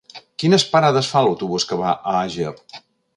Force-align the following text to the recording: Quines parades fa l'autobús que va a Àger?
Quines 0.43 0.63
parades 0.71 1.09
fa 1.11 1.23
l'autobús 1.27 1.65
que 1.73 1.79
va 1.83 1.91
a 1.91 2.17
Àger? 2.23 2.53